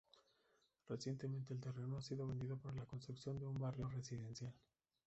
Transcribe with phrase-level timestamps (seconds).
[0.89, 4.51] Recientemente el terreno ha sido vendido para la construcción de un barrio residencial.